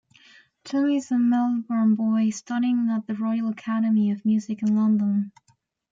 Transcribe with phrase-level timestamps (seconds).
[0.63, 5.31] Tommy is a Melbourne boy studying at the Royal Academy of Music in London.